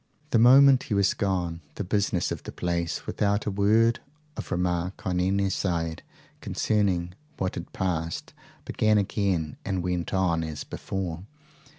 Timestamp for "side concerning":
5.51-7.13